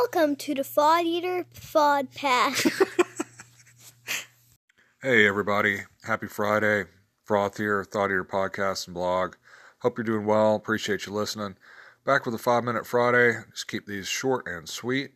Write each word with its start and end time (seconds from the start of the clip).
Welcome 0.00 0.36
to 0.36 0.54
the 0.54 0.62
Fod 0.62 1.04
Eater 1.04 1.44
Fod 1.54 2.14
Pass. 2.14 2.62
hey, 5.02 5.26
everybody. 5.26 5.80
Happy 6.04 6.26
Friday. 6.26 6.84
Froth 7.28 7.58
here, 7.58 7.84
Thought 7.84 8.06
Eater 8.06 8.24
Podcast 8.24 8.86
and 8.86 8.94
blog. 8.94 9.34
Hope 9.80 9.98
you're 9.98 10.04
doing 10.04 10.24
well. 10.24 10.54
Appreciate 10.54 11.04
you 11.04 11.12
listening. 11.12 11.56
Back 12.06 12.24
with 12.24 12.34
a 12.34 12.38
five 12.38 12.64
minute 12.64 12.86
Friday. 12.86 13.40
Just 13.50 13.68
keep 13.68 13.84
these 13.84 14.08
short 14.08 14.46
and 14.48 14.66
sweet. 14.66 15.10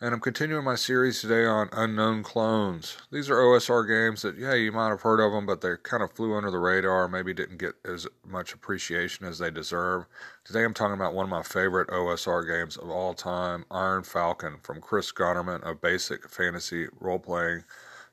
And 0.00 0.12
I'm 0.12 0.20
continuing 0.20 0.64
my 0.64 0.74
series 0.74 1.20
today 1.20 1.44
on 1.46 1.68
unknown 1.72 2.24
clones. 2.24 2.96
These 3.12 3.30
are 3.30 3.36
OSR 3.36 3.86
games 3.86 4.22
that, 4.22 4.36
yeah, 4.36 4.52
you 4.52 4.72
might 4.72 4.88
have 4.88 5.02
heard 5.02 5.20
of 5.20 5.32
them, 5.32 5.46
but 5.46 5.60
they 5.60 5.76
kind 5.84 6.02
of 6.02 6.10
flew 6.12 6.34
under 6.34 6.50
the 6.50 6.58
radar, 6.58 7.06
maybe 7.06 7.32
didn't 7.32 7.58
get 7.58 7.74
as 7.84 8.06
much 8.26 8.52
appreciation 8.52 9.24
as 9.24 9.38
they 9.38 9.52
deserve. 9.52 10.06
Today 10.44 10.64
I'm 10.64 10.74
talking 10.74 10.94
about 10.94 11.14
one 11.14 11.24
of 11.24 11.30
my 11.30 11.44
favorite 11.44 11.88
OSR 11.88 12.46
games 12.46 12.76
of 12.76 12.90
all 12.90 13.14
time, 13.14 13.64
Iron 13.70 14.02
Falcon, 14.02 14.58
from 14.64 14.80
Chris 14.80 15.12
Gonnerman 15.12 15.62
of 15.62 15.80
Basic 15.80 16.28
Fantasy 16.28 16.88
Role 16.98 17.20
Playing 17.20 17.62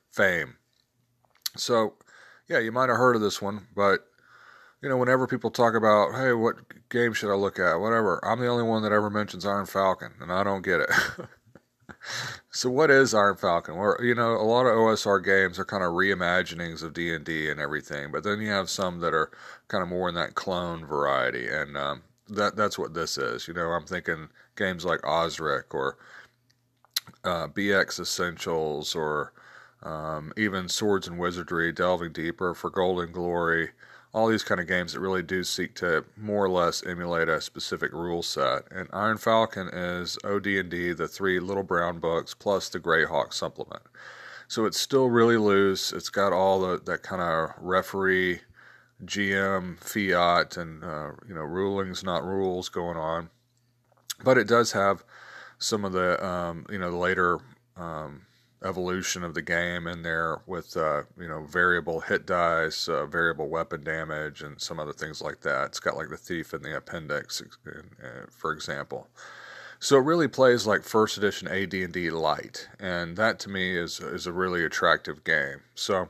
fame. 0.08 0.54
So, 1.56 1.94
yeah, 2.48 2.60
you 2.60 2.70
might 2.70 2.90
have 2.90 2.98
heard 2.98 3.16
of 3.16 3.22
this 3.22 3.42
one, 3.42 3.66
but 3.74 4.06
you 4.82 4.88
know, 4.88 4.96
whenever 4.96 5.26
people 5.26 5.50
talk 5.50 5.74
about, 5.74 6.14
hey, 6.14 6.32
what 6.32 6.56
game 6.88 7.12
should 7.12 7.32
I 7.32 7.36
look 7.36 7.58
at? 7.58 7.74
Whatever, 7.76 8.24
I'm 8.24 8.40
the 8.40 8.48
only 8.48 8.64
one 8.64 8.82
that 8.84 8.92
ever 8.92 9.10
mentions 9.10 9.44
Iron 9.44 9.66
Falcon, 9.66 10.12
and 10.20 10.32
I 10.32 10.44
don't 10.44 10.62
get 10.62 10.80
it. 10.80 10.90
so 12.50 12.70
what 12.70 12.90
is 12.90 13.14
Iron 13.14 13.36
Falcon? 13.36 13.76
Well, 13.76 13.96
you 14.02 14.14
know, 14.14 14.32
a 14.32 14.42
lot 14.42 14.66
of 14.66 14.74
OSR 14.74 15.24
games 15.24 15.58
are 15.58 15.64
kind 15.64 15.82
of 15.82 15.92
reimaginings 15.92 16.82
of 16.82 16.94
D 16.94 17.14
and 17.14 17.24
D 17.24 17.50
and 17.50 17.60
everything, 17.60 18.10
but 18.10 18.24
then 18.24 18.40
you 18.40 18.48
have 18.48 18.70
some 18.70 19.00
that 19.00 19.14
are 19.14 19.30
kind 19.68 19.82
of 19.82 19.88
more 19.88 20.08
in 20.08 20.14
that 20.14 20.34
clone 20.34 20.84
variety, 20.84 21.48
and 21.48 21.76
um, 21.76 22.02
that 22.28 22.56
that's 22.56 22.78
what 22.78 22.94
this 22.94 23.18
is. 23.18 23.48
You 23.48 23.54
know, 23.54 23.68
I'm 23.68 23.86
thinking 23.86 24.28
games 24.56 24.84
like 24.84 25.06
Osric 25.06 25.74
or 25.74 25.98
uh, 27.24 27.48
BX 27.48 28.00
Essentials 28.00 28.94
or 28.94 29.32
um, 29.82 30.32
even 30.36 30.68
Swords 30.68 31.08
and 31.08 31.18
Wizardry, 31.18 31.72
delving 31.72 32.12
deeper 32.12 32.54
for 32.54 32.70
Gold 32.70 33.00
and 33.00 33.12
Glory 33.12 33.70
all 34.14 34.28
these 34.28 34.44
kind 34.44 34.60
of 34.60 34.66
games 34.66 34.92
that 34.92 35.00
really 35.00 35.22
do 35.22 35.42
seek 35.42 35.74
to 35.76 36.04
more 36.16 36.44
or 36.44 36.48
less 36.50 36.84
emulate 36.84 37.28
a 37.28 37.40
specific 37.40 37.92
rule 37.92 38.22
set. 38.22 38.64
And 38.70 38.88
Iron 38.92 39.16
Falcon 39.16 39.68
is 39.68 40.18
OD&D, 40.22 40.92
the 40.92 41.08
three 41.08 41.40
little 41.40 41.62
brown 41.62 41.98
books 41.98 42.34
plus 42.34 42.68
the 42.68 42.78
Greyhawk 42.78 43.32
supplement. 43.32 43.82
So 44.48 44.66
it's 44.66 44.78
still 44.78 45.08
really 45.08 45.38
loose. 45.38 45.94
It's 45.94 46.10
got 46.10 46.34
all 46.34 46.60
the 46.60 46.78
that 46.84 47.02
kind 47.02 47.22
of 47.22 47.54
referee, 47.58 48.40
GM, 49.02 49.78
fiat, 49.78 50.58
and 50.58 50.84
uh, 50.84 51.12
you 51.26 51.34
know 51.34 51.40
rulings, 51.40 52.04
not 52.04 52.22
rules 52.22 52.68
going 52.68 52.98
on. 52.98 53.30
But 54.22 54.36
it 54.36 54.46
does 54.46 54.72
have 54.72 55.04
some 55.58 55.86
of 55.86 55.92
the 55.92 56.22
um, 56.22 56.66
you 56.68 56.78
know 56.78 56.90
the 56.90 56.98
later 56.98 57.38
um, 57.78 58.26
evolution 58.64 59.24
of 59.24 59.34
the 59.34 59.42
game 59.42 59.86
in 59.86 60.02
there 60.02 60.40
with 60.46 60.76
uh, 60.76 61.02
you 61.18 61.28
know 61.28 61.44
variable 61.44 62.00
hit 62.00 62.26
dice, 62.26 62.88
uh, 62.88 63.06
variable 63.06 63.48
weapon 63.48 63.82
damage, 63.82 64.42
and 64.42 64.60
some 64.60 64.78
other 64.78 64.92
things 64.92 65.20
like 65.20 65.40
that. 65.40 65.66
It's 65.66 65.80
got 65.80 65.96
like 65.96 66.08
the 66.08 66.16
thief 66.16 66.54
in 66.54 66.62
the 66.62 66.76
appendix, 66.76 67.42
uh, 67.42 67.80
for 68.30 68.52
example. 68.52 69.08
So 69.78 69.96
it 69.96 70.04
really 70.04 70.28
plays 70.28 70.64
like 70.64 70.84
first 70.84 71.16
edition 71.16 71.48
AD&D 71.48 72.10
light, 72.10 72.68
and 72.78 73.16
that 73.16 73.40
to 73.40 73.50
me 73.50 73.76
is 73.76 74.00
is 74.00 74.26
a 74.26 74.32
really 74.32 74.64
attractive 74.64 75.24
game. 75.24 75.62
So 75.74 76.08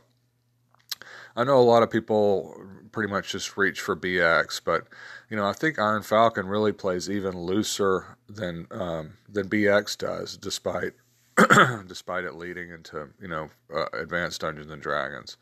I 1.35 1.45
know 1.45 1.59
a 1.59 1.63
lot 1.63 1.83
of 1.83 1.91
people 1.91 2.55
pretty 2.93 3.11
much 3.11 3.33
just 3.33 3.57
reach 3.57 3.81
for 3.81 3.97
BX, 3.97 4.61
but 4.65 4.89
you 5.31 5.37
know 5.37 5.47
I 5.47 5.55
think 5.55 5.79
Iron 5.79 6.03
Falcon 6.03 6.47
really 6.47 6.73
plays 6.73 7.09
even 7.09 7.39
looser 7.39 8.19
than 8.29 8.67
um, 8.71 9.15
than 9.29 9.49
BX 9.49 9.97
does, 9.97 10.37
despite 10.37 10.93
despite 11.87 12.25
it 12.25 12.35
leading 12.35 12.71
into 12.71 13.09
you 13.21 13.29
know 13.29 13.49
uh, 13.75 13.87
advanced 13.93 14.41
Dungeons 14.41 14.71
and 14.71 14.83
Dragons. 14.83 15.37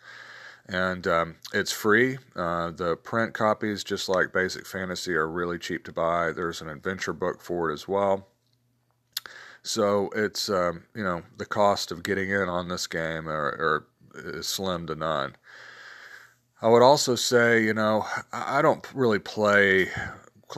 And 0.66 1.06
um, 1.08 1.36
it's 1.52 1.72
free. 1.72 2.18
Uh, 2.36 2.70
the 2.70 2.96
print 2.96 3.34
copies, 3.34 3.82
just 3.82 4.08
like 4.08 4.32
Basic 4.32 4.66
Fantasy, 4.66 5.14
are 5.14 5.28
really 5.28 5.58
cheap 5.58 5.84
to 5.86 5.92
buy. 5.92 6.30
There's 6.30 6.60
an 6.60 6.68
adventure 6.68 7.12
book 7.12 7.40
for 7.40 7.70
it 7.70 7.74
as 7.74 7.88
well. 7.88 8.28
So 9.62 10.10
it's 10.14 10.48
um, 10.48 10.84
you 10.94 11.02
know 11.02 11.22
the 11.36 11.46
cost 11.46 11.90
of 11.90 12.02
getting 12.02 12.30
in 12.30 12.48
on 12.48 12.68
this 12.68 12.86
game 12.86 13.28
are, 13.28 13.46
are, 13.46 13.86
is 14.14 14.46
slim 14.46 14.86
to 14.86 14.94
none. 14.94 15.36
I 16.62 16.68
would 16.68 16.82
also 16.82 17.14
say, 17.14 17.64
you 17.64 17.72
know, 17.72 18.04
I 18.32 18.60
don't 18.60 18.86
really 18.94 19.18
play 19.18 19.88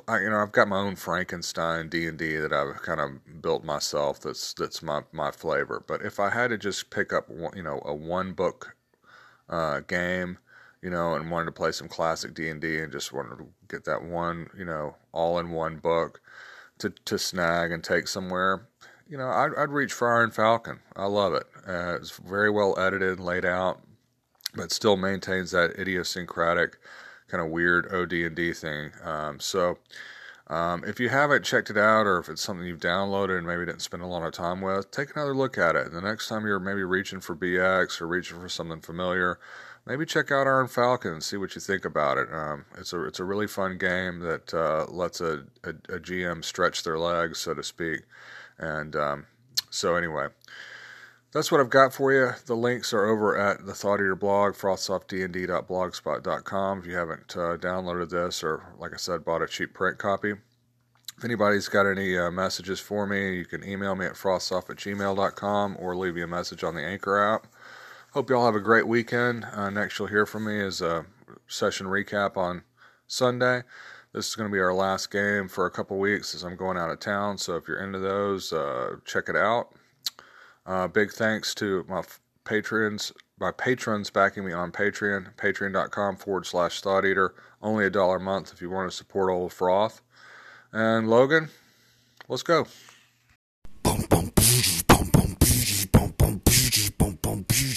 you 0.08 0.30
know, 0.30 0.38
I've 0.38 0.52
got 0.52 0.68
my 0.68 0.78
own 0.78 0.96
Frankenstein 0.96 1.88
D 1.88 2.06
and 2.06 2.18
D 2.18 2.36
that 2.36 2.52
I've 2.52 2.82
kind 2.82 3.00
of 3.00 3.42
built 3.42 3.64
myself. 3.64 4.20
That's 4.20 4.54
that's 4.54 4.82
my 4.82 5.02
my 5.12 5.30
flavor. 5.30 5.82
But 5.86 6.02
if 6.02 6.18
I 6.20 6.30
had 6.30 6.48
to 6.48 6.58
just 6.58 6.90
pick 6.90 7.12
up, 7.12 7.28
one, 7.28 7.56
you 7.56 7.62
know, 7.62 7.80
a 7.84 7.94
one 7.94 8.32
book 8.32 8.76
uh, 9.48 9.80
game, 9.80 10.38
you 10.82 10.90
know, 10.90 11.14
and 11.14 11.30
wanted 11.30 11.46
to 11.46 11.52
play 11.52 11.72
some 11.72 11.88
classic 11.88 12.34
D 12.34 12.48
and 12.48 12.60
D, 12.60 12.78
and 12.78 12.92
just 12.92 13.12
wanted 13.12 13.36
to 13.38 13.46
get 13.68 13.84
that 13.84 14.02
one, 14.02 14.48
you 14.56 14.64
know, 14.64 14.96
all 15.12 15.38
in 15.38 15.50
one 15.50 15.76
book 15.76 16.20
to 16.78 16.90
to 16.90 17.18
snag 17.18 17.72
and 17.72 17.84
take 17.84 18.08
somewhere, 18.08 18.66
you 19.08 19.18
know, 19.18 19.28
I'd, 19.28 19.54
I'd 19.56 19.70
reach 19.70 19.92
for 19.92 20.10
Iron 20.10 20.30
Falcon. 20.30 20.80
I 20.96 21.04
love 21.04 21.34
it. 21.34 21.46
Uh, 21.66 21.96
it's 21.96 22.18
very 22.18 22.50
well 22.50 22.78
edited 22.78 23.18
and 23.18 23.26
laid 23.26 23.44
out, 23.44 23.82
but 24.54 24.72
still 24.72 24.96
maintains 24.96 25.50
that 25.50 25.78
idiosyncratic 25.78 26.78
kind 27.32 27.42
of 27.42 27.50
weird 27.50 27.92
OD&D 27.92 28.52
thing. 28.52 28.92
Um, 29.02 29.40
so 29.40 29.78
um, 30.48 30.84
if 30.86 31.00
you 31.00 31.08
haven't 31.08 31.46
checked 31.46 31.70
it 31.70 31.78
out 31.78 32.06
or 32.06 32.18
if 32.18 32.28
it's 32.28 32.42
something 32.42 32.66
you've 32.66 32.78
downloaded 32.78 33.38
and 33.38 33.46
maybe 33.46 33.64
didn't 33.64 33.80
spend 33.80 34.02
a 34.02 34.06
lot 34.06 34.22
of 34.22 34.34
time 34.34 34.60
with, 34.60 34.90
take 34.90 35.16
another 35.16 35.34
look 35.34 35.56
at 35.56 35.74
it. 35.74 35.90
The 35.92 36.02
next 36.02 36.28
time 36.28 36.44
you're 36.44 36.60
maybe 36.60 36.84
reaching 36.84 37.20
for 37.20 37.34
BX 37.34 38.02
or 38.02 38.06
reaching 38.06 38.38
for 38.38 38.50
something 38.50 38.82
familiar, 38.82 39.38
maybe 39.86 40.04
check 40.04 40.30
out 40.30 40.46
Iron 40.46 40.68
Falcon 40.68 41.14
and 41.14 41.22
see 41.22 41.38
what 41.38 41.54
you 41.54 41.62
think 41.62 41.86
about 41.86 42.18
it. 42.18 42.28
Um, 42.30 42.66
it's 42.76 42.92
a 42.92 43.02
it's 43.04 43.18
a 43.18 43.24
really 43.24 43.46
fun 43.46 43.78
game 43.78 44.20
that 44.20 44.52
uh, 44.52 44.84
lets 44.90 45.22
a, 45.22 45.44
a, 45.64 45.70
a, 45.70 45.98
GM 45.98 46.44
stretch 46.44 46.82
their 46.82 46.98
legs, 46.98 47.38
so 47.38 47.54
to 47.54 47.62
speak. 47.62 48.02
And 48.58 48.94
um, 48.94 49.26
so 49.70 49.96
anyway, 49.96 50.26
that's 51.32 51.50
what 51.50 51.60
I've 51.60 51.70
got 51.70 51.92
for 51.94 52.12
you. 52.12 52.32
The 52.46 52.54
links 52.54 52.92
are 52.92 53.06
over 53.06 53.38
at 53.38 53.64
the 53.64 53.72
Thought 53.72 54.00
Eater 54.00 54.14
blog, 54.14 54.52
frostsoftdnd.blogspot.com. 54.52 56.78
If 56.78 56.86
you 56.86 56.94
haven't 56.94 57.34
uh, 57.36 57.56
downloaded 57.56 58.10
this 58.10 58.44
or, 58.44 58.74
like 58.78 58.92
I 58.92 58.98
said, 58.98 59.24
bought 59.24 59.40
a 59.40 59.46
cheap 59.46 59.72
print 59.72 59.96
copy. 59.98 60.34
If 61.16 61.24
anybody's 61.24 61.68
got 61.68 61.86
any 61.86 62.18
uh, 62.18 62.30
messages 62.30 62.80
for 62.80 63.06
me, 63.06 63.36
you 63.36 63.46
can 63.46 63.64
email 63.64 63.94
me 63.94 64.04
at 64.06 64.12
frostsoft 64.12 64.68
at 64.70 64.76
gmail.com 64.76 65.76
or 65.78 65.96
leave 65.96 66.16
me 66.16 66.22
a 66.22 66.26
message 66.26 66.64
on 66.64 66.74
the 66.74 66.84
Anchor 66.84 67.18
app. 67.18 67.46
Hope 68.12 68.28
you 68.28 68.36
all 68.36 68.44
have 68.44 68.54
a 68.54 68.60
great 68.60 68.86
weekend. 68.86 69.44
Uh, 69.44 69.70
next, 69.70 69.98
you'll 69.98 70.08
hear 70.08 70.26
from 70.26 70.44
me 70.44 70.60
is 70.60 70.82
a 70.82 71.06
session 71.46 71.86
recap 71.86 72.36
on 72.36 72.62
Sunday. 73.06 73.62
This 74.12 74.28
is 74.28 74.34
going 74.34 74.50
to 74.50 74.52
be 74.52 74.60
our 74.60 74.74
last 74.74 75.10
game 75.10 75.48
for 75.48 75.64
a 75.64 75.70
couple 75.70 75.98
weeks 75.98 76.34
as 76.34 76.42
I'm 76.42 76.56
going 76.56 76.76
out 76.76 76.90
of 76.90 77.00
town. 77.00 77.38
So 77.38 77.56
if 77.56 77.66
you're 77.66 77.82
into 77.82 78.00
those, 78.00 78.52
uh, 78.52 78.96
check 79.06 79.30
it 79.30 79.36
out. 79.36 79.72
Uh, 80.64 80.88
big 80.88 81.12
thanks 81.12 81.54
to 81.56 81.84
my 81.88 82.02
patrons, 82.44 83.12
my 83.38 83.50
patrons 83.50 84.10
backing 84.10 84.44
me 84.44 84.52
on 84.52 84.70
Patreon, 84.72 85.34
patreon.com 85.36 86.16
forward 86.16 86.46
slash 86.46 86.80
thought 86.80 87.04
eater. 87.04 87.34
Only 87.60 87.86
a 87.86 87.90
dollar 87.90 88.16
a 88.16 88.20
month 88.20 88.52
if 88.52 88.60
you 88.60 88.70
want 88.70 88.90
to 88.90 88.96
support 88.96 89.30
old 89.30 89.52
froth. 89.52 90.02
And 90.72 91.08
Logan, 91.08 91.50
let's 92.28 92.42
go. 92.42 92.66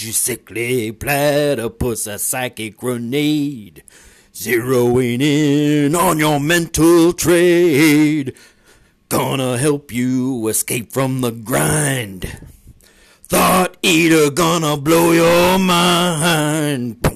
Sickly 0.08 0.90
platypus, 0.90 2.08
a 2.08 2.18
psychic 2.18 2.78
grenade, 2.78 3.84
zeroing 4.32 5.20
in 5.20 5.94
on 5.94 6.18
your 6.18 6.40
mental 6.40 7.12
trade. 7.12 8.34
Gonna 9.08 9.56
help 9.56 9.92
you 9.92 10.48
escape 10.48 10.92
from 10.92 11.20
the 11.20 11.30
grind. 11.30 12.55
Thought 13.28 13.76
eater 13.82 14.30
gonna 14.30 14.76
blow 14.76 15.10
your 15.10 15.58
mind. 15.58 17.06